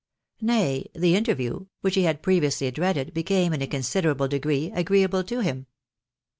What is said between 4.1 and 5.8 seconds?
degree, agreeable to him.